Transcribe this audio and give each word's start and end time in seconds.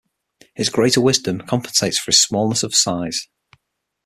His 0.55 0.69
greater 0.69 0.99
wisdom 0.99 1.41
compensates 1.41 1.99
for 1.99 2.09
his 2.09 2.19
smallness 2.19 2.63
of 2.63 2.73
size. 2.73 3.27